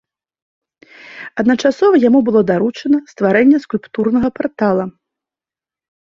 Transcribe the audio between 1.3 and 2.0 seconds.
Адначасова